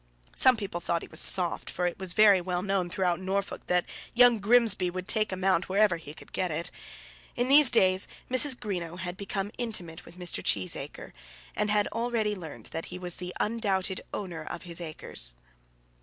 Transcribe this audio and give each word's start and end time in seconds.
Some 0.35 0.57
people 0.57 0.81
thought 0.81 1.03
he 1.03 1.07
was 1.07 1.19
soft, 1.19 1.69
for 1.69 1.85
it 1.85 1.99
was 1.99 2.13
very 2.13 2.41
well 2.41 2.63
known 2.63 2.89
throughout 2.89 3.19
Norfolk 3.19 3.67
that 3.67 3.85
young 4.15 4.39
Grimsby 4.39 4.89
would 4.89 5.07
take 5.07 5.31
a 5.31 5.35
mount 5.35 5.69
wherever 5.69 5.97
he 5.97 6.15
could 6.15 6.33
get 6.33 6.49
it. 6.49 6.71
In 7.35 7.49
these 7.49 7.69
days 7.69 8.07
Mrs. 8.27 8.59
Greenow 8.59 8.97
had 8.97 9.15
become 9.15 9.51
intimate 9.59 10.03
with 10.03 10.17
Mr. 10.17 10.43
Cheesacre, 10.43 11.11
and 11.55 11.69
had 11.69 11.85
already 11.89 12.35
learned 12.35 12.65
that 12.71 12.85
he 12.85 12.97
was 12.97 13.17
the 13.17 13.31
undoubted 13.39 14.01
owner 14.11 14.43
of 14.43 14.63
his 14.63 14.81
own 14.81 14.87
acres. 14.87 15.35